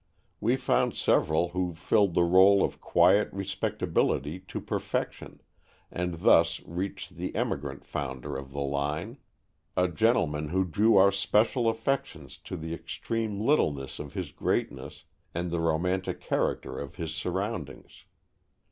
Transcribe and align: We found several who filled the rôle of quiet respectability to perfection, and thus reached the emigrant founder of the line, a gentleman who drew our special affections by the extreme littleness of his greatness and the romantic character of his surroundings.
We 0.39 0.55
found 0.55 0.95
several 0.95 1.49
who 1.49 1.75
filled 1.75 2.15
the 2.15 2.21
rôle 2.21 2.63
of 2.65 2.81
quiet 2.81 3.29
respectability 3.31 4.39
to 4.39 4.59
perfection, 4.59 5.41
and 5.91 6.21
thus 6.21 6.59
reached 6.65 7.17
the 7.17 7.35
emigrant 7.35 7.85
founder 7.85 8.35
of 8.35 8.51
the 8.51 8.63
line, 8.63 9.17
a 9.77 9.87
gentleman 9.87 10.49
who 10.49 10.65
drew 10.65 10.97
our 10.97 11.11
special 11.11 11.69
affections 11.69 12.39
by 12.39 12.55
the 12.55 12.73
extreme 12.73 13.39
littleness 13.41 13.99
of 13.99 14.15
his 14.15 14.31
greatness 14.31 15.03
and 15.35 15.51
the 15.51 15.59
romantic 15.61 16.19
character 16.19 16.79
of 16.79 16.95
his 16.95 17.13
surroundings. 17.13 18.05